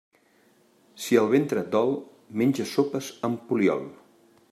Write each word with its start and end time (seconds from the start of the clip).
Si 1.03 1.19
el 1.23 1.29
ventre 1.35 1.63
et 1.65 1.69
dol, 1.77 1.93
menja 2.43 2.69
sopes 2.73 3.15
amb 3.31 3.49
poliol. 3.53 3.91